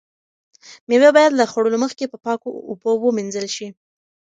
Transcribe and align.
مېوې 0.87 1.09
باید 1.17 1.31
له 1.39 1.45
خوړلو 1.51 1.77
مخکې 1.83 2.05
په 2.11 2.17
پاکو 2.25 2.49
اوبو 2.69 2.91
ومینځل 2.99 3.47
شي. 3.55 3.67